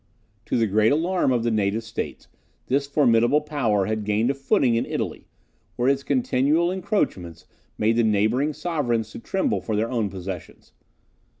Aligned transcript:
To 0.47 0.57
the 0.57 0.65
great 0.65 0.91
alarm 0.91 1.31
of 1.31 1.43
the 1.43 1.51
native 1.51 1.83
states, 1.83 2.27
this 2.65 2.87
formidable 2.87 3.39
power 3.39 3.85
had 3.85 4.03
gained 4.03 4.31
a 4.31 4.33
footing 4.33 4.73
in 4.73 4.83
Italy, 4.83 5.27
where 5.75 5.87
its 5.89 6.01
continual 6.01 6.71
encroachments 6.71 7.45
made 7.77 7.97
the 7.97 8.03
neighbouring 8.03 8.51
sovereigns 8.51 9.11
to 9.11 9.19
tremble 9.19 9.61
for 9.61 9.75
their 9.75 9.91
own 9.91 10.09
possessions. 10.09 10.71